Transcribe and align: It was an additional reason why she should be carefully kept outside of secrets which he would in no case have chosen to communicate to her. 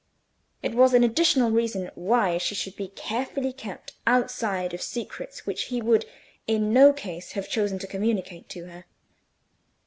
It 0.63 0.73
was 0.73 0.95
an 0.95 1.03
additional 1.03 1.51
reason 1.51 1.91
why 1.93 2.39
she 2.39 2.55
should 2.55 2.75
be 2.75 2.87
carefully 2.87 3.53
kept 3.53 3.93
outside 4.07 4.73
of 4.73 4.81
secrets 4.81 5.45
which 5.45 5.65
he 5.65 5.79
would 5.79 6.07
in 6.47 6.73
no 6.73 6.91
case 6.91 7.33
have 7.33 7.47
chosen 7.47 7.77
to 7.77 7.85
communicate 7.85 8.49
to 8.49 8.65
her. 8.65 8.85